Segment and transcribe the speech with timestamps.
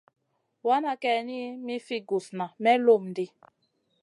[0.67, 3.25] Wana kayni mi fi gusna may lum ɗi.